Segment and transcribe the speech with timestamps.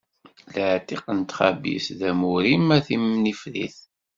[0.55, 3.77] Laɛtiq n txabit d amur-im a timnifrit.